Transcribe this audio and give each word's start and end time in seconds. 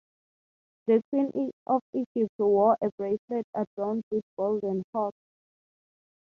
The 0.87 1.03
queen 1.11 1.51
of 1.67 1.83
Egypt 1.93 2.33
wore 2.39 2.75
a 2.81 2.89
bracelet 2.97 3.45
adorned 3.53 4.01
with 4.09 4.23
golden 4.35 4.81
hawks. 4.91 5.15